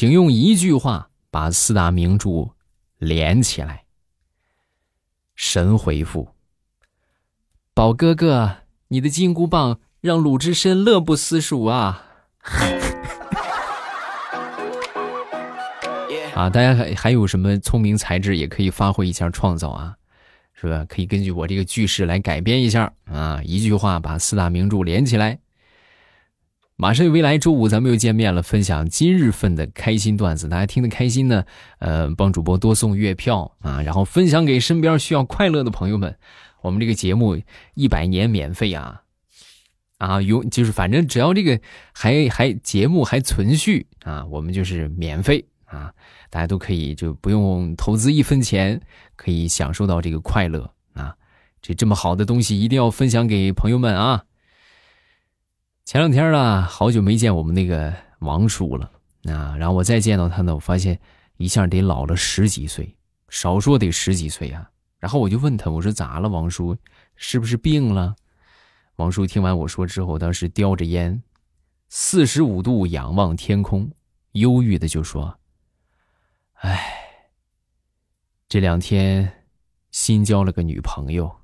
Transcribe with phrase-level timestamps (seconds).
[0.00, 2.52] 请用一句话把四大名著
[2.96, 3.84] 连起来。
[5.34, 6.30] 神回复：
[7.74, 8.50] 宝哥哥，
[8.88, 12.02] 你的金箍棒让鲁智深乐不思蜀啊！
[16.34, 19.96] 啊，大家还还有什么聪明才智，也可以发挥一下创造啊，
[20.54, 20.82] 是吧？
[20.88, 25.40] 可以根据我这个句式来改编一下啊，一句话把四大名著连起来。
[26.80, 31.44] 马上又未来周五咱们又见面了，分享今日份的开心段子，大家听得开心呢，
[31.78, 36.16] 呃，帮主播多送月票啊，然后分享给身边需要快乐的朋友们。
[36.62, 37.38] 我们这个节目
[37.74, 39.02] 一百年免费啊，
[39.98, 41.60] 啊，有就是反正只要这个
[41.92, 45.92] 还还节目还存续啊，我们就是免费啊。
[46.30, 48.80] 大家都可以就不用投资一分钱，
[49.16, 51.14] 可以享受到这个快乐啊！
[51.60, 54.24] 这这么好的东西一定要分享给朋友们啊！
[55.90, 58.88] 前两天呢，好久没见我们那个王叔了
[59.24, 60.96] 啊，然后我再见到他呢，我发现
[61.36, 62.96] 一下得老了十几岁，
[63.28, 64.70] 少说得十几岁啊！
[65.00, 66.76] 然后我就问他，我说咋了，王叔，
[67.16, 68.14] 是不是病了？
[68.98, 71.20] 王叔听完我说之后，当时叼着烟，
[71.88, 73.90] 四十五度仰望天空，
[74.34, 75.40] 忧郁的就说。
[76.52, 76.88] 唉，
[78.48, 79.44] 这两天
[79.90, 81.39] 新交了个女朋友。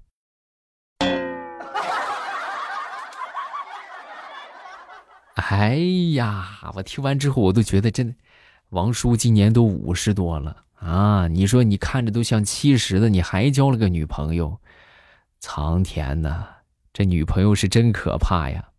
[5.49, 5.77] 哎
[6.15, 8.15] 呀，我听完之后我都觉得真的，
[8.71, 11.29] 王叔今年都五十多了啊！
[11.29, 14.59] 你说你看着都像七十的，你还交了个女朋友，
[15.39, 16.49] 苍天呐，
[16.93, 18.71] 这女朋友是真可怕呀！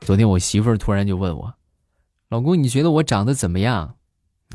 [0.00, 1.54] 昨天我媳妇儿突然就问我
[2.28, 3.94] ：“老公，你觉得我长得怎么样？”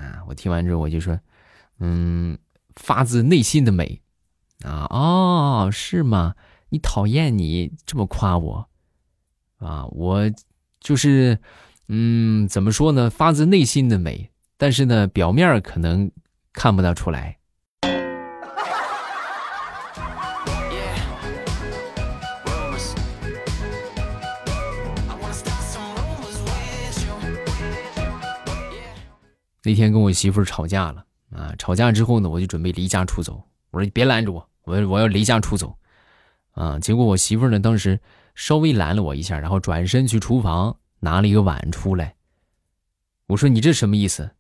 [0.02, 1.18] 啊，我听完之后我就说
[1.80, 2.38] ：“嗯，
[2.76, 4.02] 发自内心的美。”
[4.64, 6.36] 啊，哦，是吗？
[6.70, 8.70] 你讨厌你这么夸我？
[9.58, 10.32] 啊，我
[10.80, 11.40] 就是，
[11.88, 13.10] 嗯，怎么说呢？
[13.10, 16.10] 发自内心的美，但是呢，表面可能
[16.54, 17.38] 看不大出来。
[29.64, 31.54] 那天跟我媳妇吵架了啊！
[31.58, 33.44] 吵架之后呢，我就准备离家出走。
[33.72, 35.78] 我说：“你别拦着我，我我要离家出走。”
[36.56, 36.80] 啊！
[36.80, 38.00] 结果我媳妇呢，当时
[38.36, 42.16] 稍微拦了我一下，然后转身去厨房拿了一个碗出来。
[43.28, 44.32] 我说：“你这什么意思？”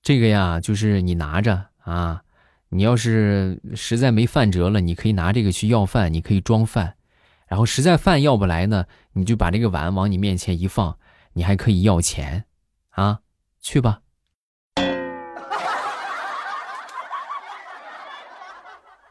[0.00, 2.22] 这个呀，就是你拿着啊，
[2.70, 6.96] 你要是实在没饭辙了，你可以拿这个去要饭，你可以装饭。
[7.48, 10.98] 然后实在饭要不来呢，你就把这个碗往你面前一放，
[11.34, 12.46] 你还可以要钱
[12.90, 13.20] 啊。
[13.60, 14.00] 去吧！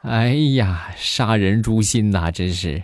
[0.08, 2.84] 哎呀，杀人诛心呐，真是！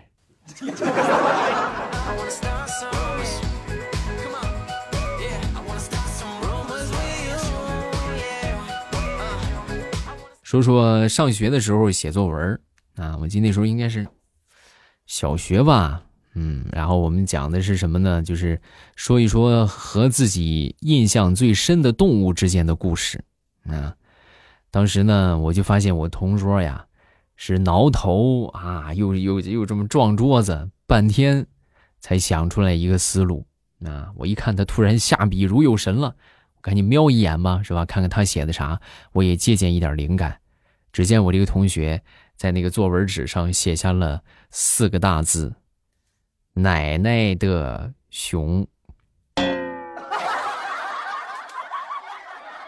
[10.41, 12.59] 说说上学的时候写作文
[12.95, 14.07] 啊，我记得那时候应该是
[15.05, 16.01] 小学吧。
[16.33, 18.23] 嗯，然后我们讲的是什么呢？
[18.23, 18.59] 就是
[18.95, 23.23] 说一说和自己印象最深的动物之间的故事。
[23.67, 23.95] 啊，
[24.71, 26.83] 当时呢，我就发现我同桌呀，
[27.43, 31.47] 是挠头啊，又又又这么撞桌子，半天
[31.99, 33.47] 才想出来一个思路。
[33.83, 36.15] 啊，我一看他突然下笔如有神了，
[36.61, 37.83] 赶紧瞄一眼吧，是吧？
[37.83, 38.79] 看看他写的啥，
[39.13, 40.39] 我也借鉴一点灵感。
[40.93, 42.03] 只见我这个同学
[42.35, 45.55] 在那个作文纸上写下了四个大字。
[46.53, 48.67] 奶奶的熊，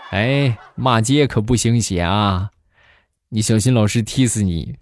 [0.10, 2.50] 哎，骂街可不行写啊！
[3.36, 4.78] 你小心老师踢死你。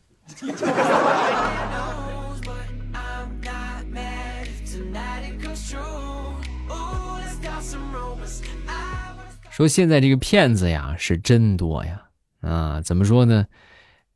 [9.49, 12.01] 说现在这个骗子呀是真多呀，
[12.41, 13.47] 啊，怎么说呢？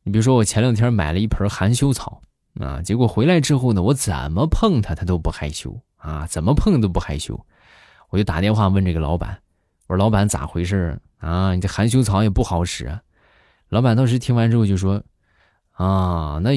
[0.03, 2.21] 你比如说我前两天买了一盆含羞草。
[2.59, 2.81] 啊！
[2.81, 6.25] 结果回来之后呢，我怎么碰它，它都不害羞啊！
[6.25, 7.45] 怎么碰都不害羞。
[8.09, 9.39] 我就打电话问这个老板，
[9.87, 11.53] 我说：“老板咋回事啊？
[11.53, 13.01] 你这含羞草也不好使啊！”
[13.69, 15.03] 老板当时听完之后就说
[15.73, 16.51] ：“啊，那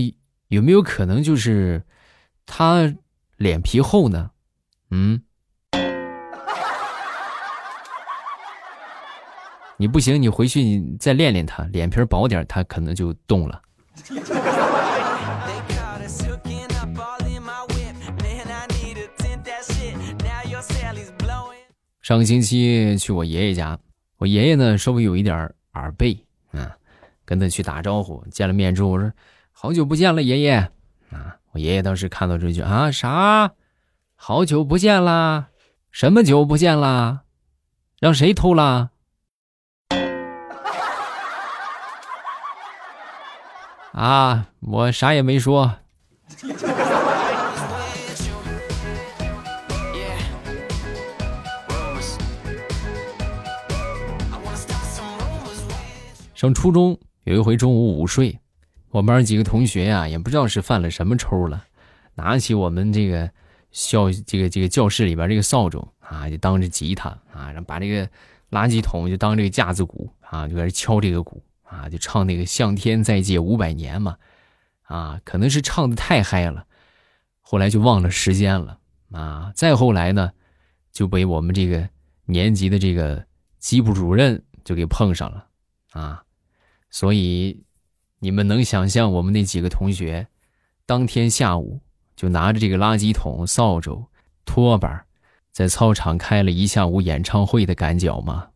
[0.48, 1.82] 有没有可能就是
[2.46, 2.94] 他
[3.36, 4.30] 脸皮厚呢？
[4.90, 5.22] 嗯，
[9.76, 13.62] 你不行，你回去你再练练他，脸皮薄点，他可能就动了。”
[22.00, 23.78] 上个星期去我爷爷家，
[24.16, 25.36] 我爷爷呢稍微有一点
[25.74, 26.18] 耳背，
[27.28, 28.24] 跟他去打招呼。
[28.30, 29.12] 见了面之后，我说
[29.52, 30.54] ：“好久不见了，爷爷。”
[31.12, 33.52] 啊，我爷爷当时看到这句啊，啥？
[34.14, 35.48] 好久不见啦？
[35.92, 37.24] 什么久不见啦？
[38.00, 38.88] 让谁偷啦？
[43.92, 45.74] 啊，我啥也没说。
[56.34, 56.98] 上初中
[57.28, 58.40] 有一回中午午睡，
[58.88, 61.62] 我们班几个同学呀，也不知道是犯了什么抽了，
[62.14, 63.30] 拿起我们这个
[63.70, 68.06] 校这个这个教室里边这个扫帚啊，就当着吉他啊，然后把这个
[68.50, 74.16] 垃圾桶就当这个架子鼓啊，就开始敲这个鼓啊，就唱那个向天再借五百年嘛，
[74.84, 76.64] 啊，可能是唱的太嗨了，
[77.42, 78.78] 后来就忘了时间了
[79.12, 80.32] 啊，再后来呢，
[80.92, 81.86] 就被我们这个
[82.24, 83.22] 年级的这个
[83.58, 85.46] 机部主任就给碰上了
[85.90, 86.24] 啊。
[86.90, 87.62] 所以，
[88.20, 90.28] 你们能想象我们那几个同学，
[90.86, 91.80] 当天下午
[92.16, 94.06] 就拿着这个垃圾桶、扫帚、
[94.44, 95.04] 拖把，
[95.52, 98.48] 在操场开了一下午演唱会的赶脚吗？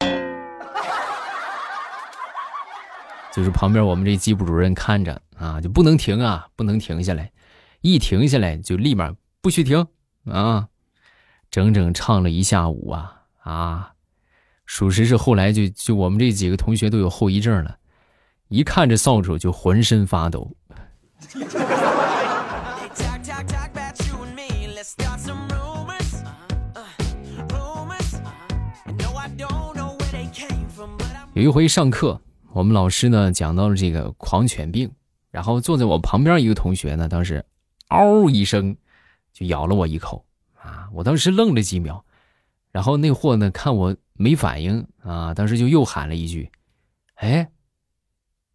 [3.34, 7.32] 就是旁边我们这机部主任看着啊，就不能停啊，不能停下来，
[7.80, 9.86] 一停下来就立马不许停
[10.24, 10.68] 啊，
[11.50, 13.94] 整整唱了一下午啊啊！
[14.68, 17.78] 属实是后来就就我们这几个同学都有后遗症了，
[18.48, 20.54] 一看这扫帚就浑身发抖。
[31.32, 32.20] 有一回上课，
[32.52, 34.92] 我们老师呢讲到了这个狂犬病，
[35.30, 37.42] 然后坐在我旁边一个同学呢，当时
[37.88, 38.76] 嗷一声
[39.32, 40.26] 就咬了我一口
[40.60, 40.90] 啊！
[40.92, 42.04] 我当时愣了几秒，
[42.70, 43.96] 然后那货呢看我。
[44.18, 45.32] 没反应啊！
[45.32, 46.50] 当时就又喊了一句
[47.16, 47.48] ：“哎，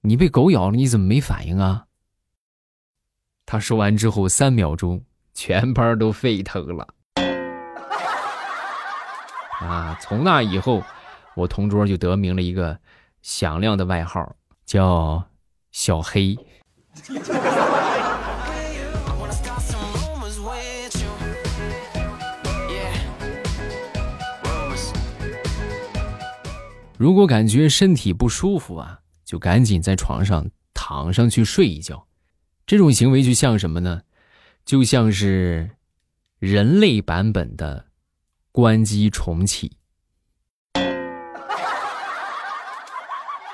[0.02, 1.86] 你被狗咬了，你怎么没反应啊？”
[3.48, 6.88] 他说完之后，三秒钟，全班都沸腾了。
[9.62, 9.98] 啊！
[10.02, 10.84] 从那以后，
[11.36, 12.78] 我同桌就得名了一个
[13.22, 14.36] 响亮的外号，
[14.66, 15.26] 叫
[15.72, 16.38] “小黑”。
[27.04, 32.08] 如果感觉身体不舒服啊，就赶紧在床上躺上去睡一觉。
[32.66, 34.04] 这种行为就像什么呢？
[34.64, 35.72] 就像是
[36.40, 37.88] 人类版本的
[38.54, 39.76] 关机重启。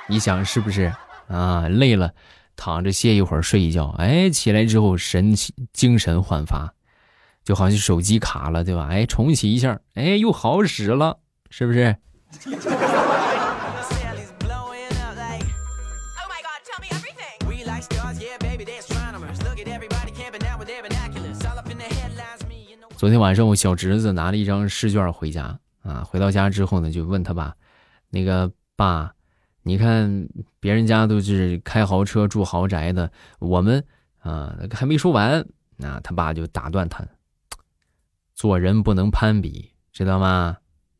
[0.07, 0.93] 你想是不是
[1.27, 1.67] 啊？
[1.67, 2.13] 累了，
[2.55, 5.33] 躺着歇一会儿，睡一觉，哎，起来之后神
[5.73, 6.71] 精神焕发，
[7.43, 8.89] 就好像手机卡了，对吧？
[8.91, 11.17] 哎，重启一下，哎，又好使了，
[11.49, 11.95] 是不是？
[22.99, 27.55] 昨天晚上我小侄子拿了一张试卷回家啊，回到家之后呢，就问他爸
[28.11, 29.15] ：“那个爸，
[29.63, 30.27] 你看
[30.59, 33.09] 别人家都是开豪车住豪宅的，
[33.39, 33.81] 我们
[34.17, 35.47] 啊还没说完，
[35.77, 37.07] 那他爸就打断他：
[38.35, 40.57] 做人不能攀比，知道吗？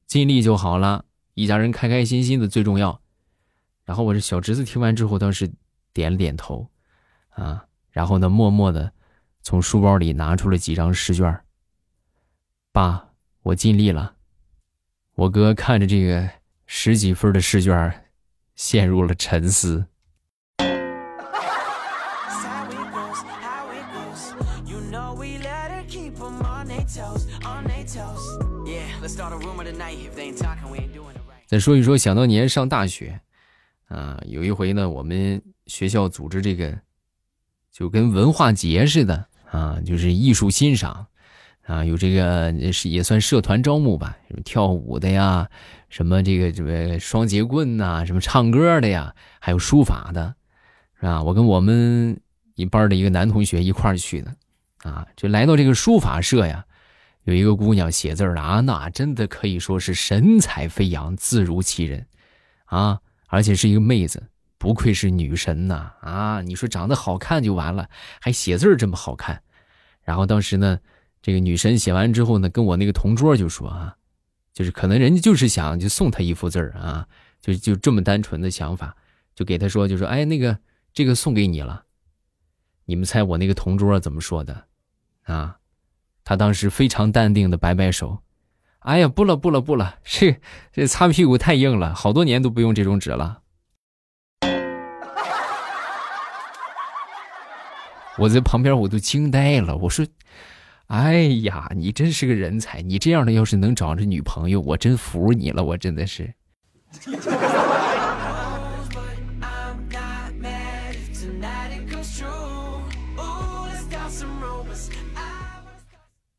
[0.07, 1.03] 尽力就好了，
[1.33, 3.01] 一家人开开心心的最重要。”
[3.83, 5.51] 然后我这小侄子听完之后倒是
[5.91, 6.65] 点了点头，
[7.31, 8.89] 啊，然后呢，默默的
[9.41, 11.37] 从书包里拿出了几张试卷。
[12.79, 13.09] 爸，
[13.41, 14.15] 我尽力了。
[15.15, 16.29] 我哥看着这个
[16.65, 18.05] 十几分的试卷，
[18.55, 19.85] 陷入了沉思。
[31.47, 33.19] 再说一说，想当年上大学，
[33.89, 36.79] 啊，有一回呢，我们学校组织这个，
[37.73, 41.08] 就跟文化节似的啊，就是艺术欣赏。
[41.69, 45.47] 啊，有这个是也算社团招募吧，什么跳舞的呀，
[45.87, 50.33] 什么这个什么双节棍呐，什么唱歌的呀，还有书法的，
[50.99, 51.21] 是吧？
[51.21, 52.19] 我跟我们
[52.55, 54.35] 一班的一个男同学一块儿去的，
[54.81, 56.65] 啊，就来到这个书法社呀，
[57.25, 62.07] 有一个姑娘写字啊，那真的可以说是神采飞扬，自如其人，
[62.65, 64.23] 啊，而且是一个妹子，
[64.57, 69.43] 不愧是女神呐，啊，你说长得好看就完了，还写字这么好看，
[70.01, 70.79] 然后当时呢。
[71.21, 73.95] 这个女神写完之后呢，跟我那个同桌就说啊，
[74.53, 77.07] 就是可能人家就是想就送他一幅字儿啊，
[77.41, 78.95] 就就这么单纯的想法，
[79.35, 80.57] 就给他说，就说哎，那个
[80.93, 81.83] 这个送给你了。
[82.85, 84.65] 你们猜我那个同桌怎么说的？
[85.23, 85.57] 啊，
[86.23, 88.19] 他当时非常淡定的摆摆手，
[88.79, 90.39] 哎呀，不了不了不了，这
[90.71, 93.41] 这擦屁股太硬了，好多年都不用这种纸了。
[98.17, 100.05] 我在旁边我都惊呆了，我说
[100.89, 102.81] 哎呀，你真是个人才！
[102.81, 106.33] 你这样的要是能找着女朋友，我真服你了，我真的是。”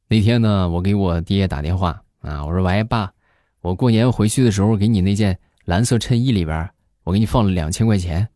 [0.09, 3.13] 那天呢，我给我爹打电话啊，我说：“喂，爸，
[3.61, 6.69] 我过年回去的时候给你那件蓝色衬衣里边，
[7.05, 8.27] 我给你放了两千块钱，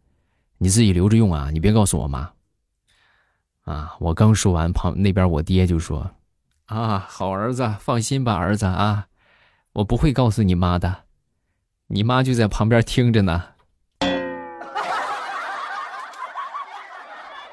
[0.59, 2.31] 你自己留着用啊，你别告诉我妈。”
[3.65, 6.11] 啊，我刚说完，旁那边我爹就说
[6.67, 9.07] ：“啊，好儿子，放心吧，儿子啊，
[9.73, 11.05] 我不会告诉你妈的，
[11.87, 13.43] 你妈就在旁边听着呢。”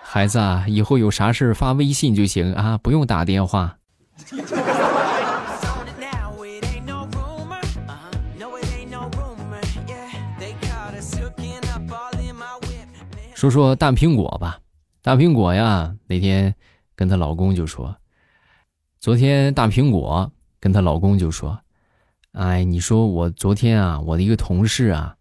[0.03, 3.77] 孩子啊，以后有啥事发微信就行啊，不用打电话。
[13.33, 14.59] 说说大苹果吧，
[15.03, 16.53] 大苹果呀，那天
[16.95, 17.97] 跟她老公就说，
[18.99, 21.59] 昨天大苹果跟她老公就说，
[22.33, 25.17] 哎，你说我昨天啊，我的一个同事啊，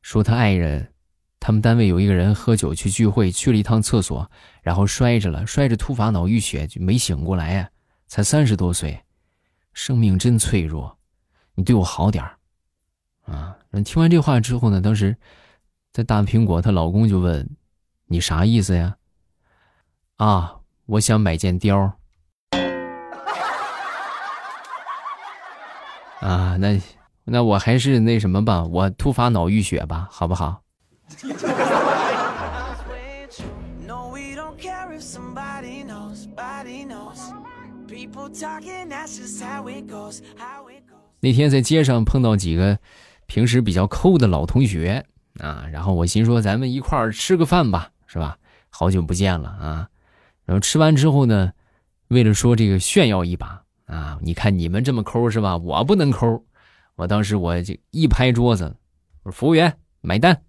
[0.00, 0.92] 说他爱人，
[1.40, 4.30] 他们单位有一个人喝酒去聚会，去了一趟厕所，
[4.62, 7.68] 然后摔着了，摔着突发脑溢血就没醒过来呀。
[8.06, 9.02] 才三十多岁，
[9.72, 10.96] 生命真脆弱，
[11.56, 12.38] 你对我好点儿，
[13.24, 13.58] 啊！
[13.84, 15.16] 听完这话之后呢，当时
[15.92, 17.56] 在大苹果她老公就问
[18.06, 18.96] ：“你啥意思呀？”
[20.16, 21.92] 啊，我想买件貂。
[26.20, 26.80] 啊，那
[27.24, 30.62] 那我还是那什么吧，我突发脑溢血吧，好不好？
[41.20, 42.78] 那天在街上碰到几个
[43.26, 45.04] 平时比较抠的老同学
[45.40, 48.38] 啊，然后我心说咱们一块儿吃个饭吧，是吧？
[48.70, 49.88] 好久不见了啊！
[50.46, 51.52] 然后吃完之后呢，
[52.08, 55.58] 为了说这个炫耀一把啊，你看你们这么抠是吧？
[55.58, 56.42] 我不能抠，
[56.94, 58.74] 我当时我就一拍桌子，
[59.24, 60.40] 我说服务员买单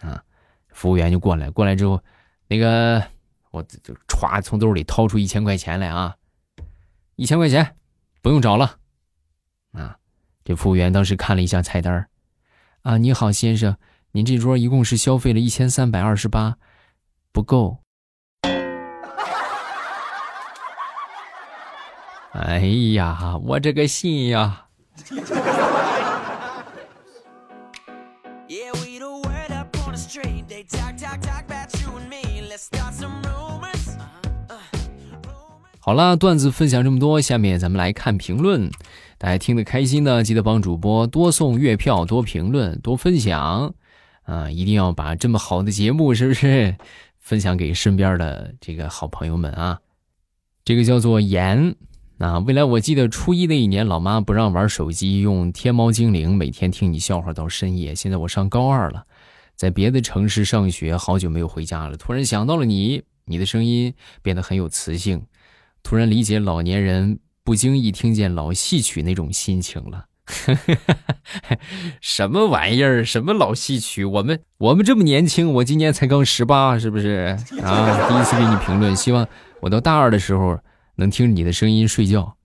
[0.00, 0.22] 啊！
[0.68, 2.02] 服务员就过来，过来之后，
[2.46, 3.02] 那个
[3.50, 6.16] 我就歘从兜里掏出一千块钱来啊。
[7.16, 7.76] 一千块钱，
[8.20, 8.78] 不用找了，
[9.72, 9.98] 啊！
[10.44, 12.08] 这服务员当时看了一下菜单
[12.82, 13.76] 啊，你好先生，
[14.12, 16.58] 您这桌一共是消费了一千三百二十八，
[17.32, 17.81] 不够。
[22.32, 22.60] 哎
[22.94, 24.66] 呀，我这个心呀！
[35.78, 38.70] 好了，段子分享这么多，下面咱们来看评论。
[39.18, 43.74] 大家听得开心呢，记得帮主播多送月票、多评论、多分享
[44.22, 44.50] 啊！
[44.50, 46.76] 一定要把这么好的节目，是不是
[47.20, 49.80] 分享给身边的这个好朋友们啊？
[50.64, 51.74] 这个叫做言
[52.22, 52.38] 啊。
[52.38, 57.94] 未来我记得初一那一年，老妈不让玩手机，用天猫精灵每天听你笑话到深夜。
[57.94, 59.04] 现在我上高二了，
[59.56, 65.26] 在别的城市上学，好久没有回家了，突然想到了你，你的声音变得很有磁性。
[65.82, 70.06] 突然理解老年人不经意听见老戏曲那种心情了。
[72.00, 73.04] 什么玩意儿？
[73.04, 74.04] 什么老戏曲？
[74.04, 78.08] 我们我们这么年轻，我今年才刚十八，是不是啊？
[78.08, 79.26] 第一次给你评论，希望
[79.60, 80.56] 我到大二的时候
[80.96, 82.36] 能听你的声音睡觉。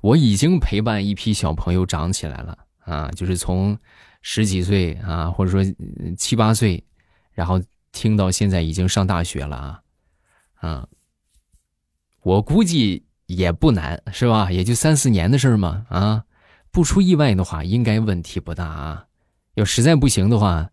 [0.00, 3.76] 我已经陪伴一批小朋友长起来了啊，就是从
[4.22, 5.62] 十几岁啊，或者说
[6.16, 6.84] 七八岁，
[7.32, 7.60] 然后
[7.92, 9.82] 听到现在已经上大学了啊，
[10.54, 10.88] 啊。
[12.22, 14.50] 我估计也不难，是吧？
[14.50, 16.24] 也就三四年的事儿嘛，啊，
[16.70, 19.06] 不出意外的话，应该问题不大啊。
[19.54, 20.70] 要实在不行的话，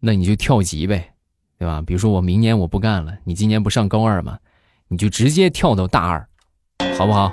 [0.00, 1.14] 那你就跳级呗，
[1.58, 1.82] 对吧？
[1.82, 4.38] 比如说我明年我不干了，你今年不上高二嘛，
[4.88, 6.28] 你就直接跳到大二，
[6.98, 7.30] 好不好？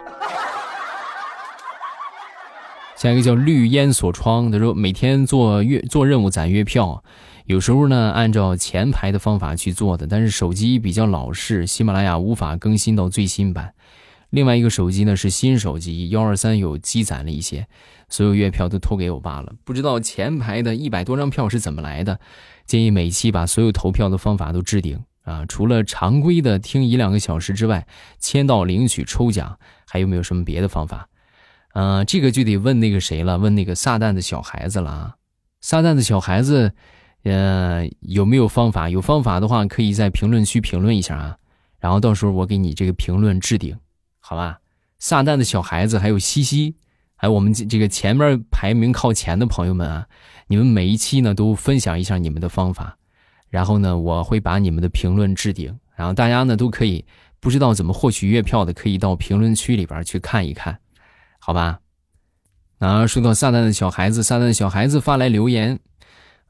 [2.98, 7.04] 下一个叫绿烟锁窗，他说每天做月做任务攒月票。
[7.46, 13.74] 有时候呢，按照前排的方法去做的，但是手机比较老式，喜马拉雅无法更新到最新版。
[14.30, 17.68] 另外一个手机呢是新手机，幺二三有积攒了一些，
[18.10, 19.54] 所有月票都投给我爸了。
[19.64, 22.20] 不知道前排的一百多张票是怎么来的？
[22.66, 25.46] 建议每期把所有投票的方法都置顶啊！
[25.48, 27.88] 除了常规的听一两个小时之外，
[28.20, 31.10] 签到领取抽奖，还有没有什么别的方法？
[31.74, 35.16] 嗯，这个就得问那个谁了，问那个撒旦的小孩子了啊！
[35.62, 36.74] 撒旦的小孩子。
[37.26, 38.90] 呃，有没有方法？
[38.90, 41.38] 有方法的话，可以在评论区评论一下啊，
[41.80, 43.78] 然后到时候我给你这个评论置顶，
[44.20, 44.60] 好吧？
[45.00, 46.76] 撒旦的小孩子，还有西西，
[47.16, 50.08] 还有我们这个前面排名靠前的朋友们啊，
[50.48, 52.98] 你们每一期呢都分享一下你们的方法，
[53.54, 57.06] 然后呢，我会把你们的评论置顶然后大家呢都可以
[57.40, 60.80] 不知道怎么获取月票的，可以到评论区里边去看一看，
[61.38, 61.82] 好吧？
[62.80, 65.80] 啊，说到撒旦的小孩子，撒旦的小孩子发来留言，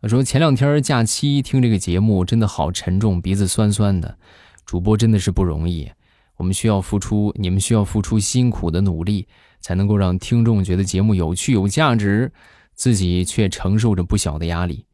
[0.04, 4.18] 说前两天假期听这个节目真的好沉重，鼻子酸酸的。
[4.66, 5.92] 主播真的是不容易，
[6.38, 9.28] 我们需要付出，你们需要付出辛苦的努力，
[9.60, 12.32] 才能够让听众觉得节目有趣有价值，
[12.74, 14.86] 自己却承受着不小的压力。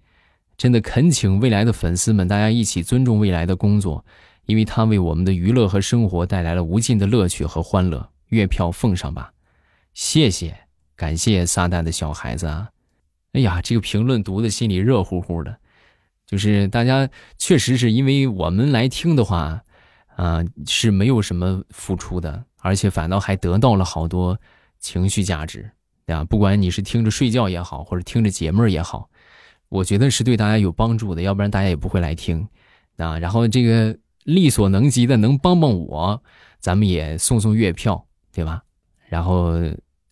[0.59, 4.03] 真的恳请未来的粉丝们，大家一起尊重未来的工作，
[4.45, 8.09] 因为他为我们的娱乐和生活带来了无尽的乐趣和欢乐。
[8.27, 9.31] 月票奉上吧，
[9.93, 10.53] 谢谢，
[10.97, 12.69] 感谢撒旦的小孩子啊！
[13.31, 15.57] 哎呀，这个评论读的心里热乎乎的。
[16.27, 19.61] 就是大家确实是因为我们来听的话，
[20.17, 24.37] 啊是没有什么付出的，而且反倒还得到了好多
[24.77, 25.71] 情绪价值，
[26.05, 26.25] 对吧？
[26.25, 29.09] 不管你是听着睡觉也好，或者听着解闷也好，
[29.69, 32.47] 我觉得是对大家有帮助的，要不然大家也不会来听，
[32.97, 33.17] 啊。
[33.17, 36.21] 然后这个力所能及的能帮帮我，
[36.59, 38.63] 咱们也送送月票，对吧？
[39.07, 39.53] 然后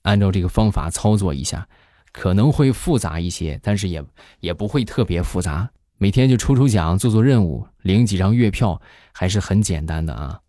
[0.04, 1.68] 按照这个方法操作一下，
[2.12, 4.04] 可能会复杂一些，但是也
[4.40, 5.70] 也不会特别复杂。
[5.98, 10.42] 每天就抽抽奖，做做任务，领几张月票，还是很简单的啊！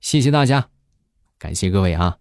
[0.00, 0.68] 谢谢大家，
[1.38, 2.18] 感谢各位啊！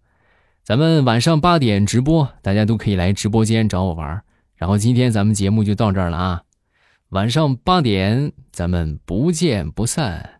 [0.63, 4.23] 咱们晚上八点直播，大家都可以来直播间找我玩儿
[4.55, 6.43] 然后今天咱们节目就到这儿了啊！
[7.09, 10.34] 晚上八点，咱们不见不散。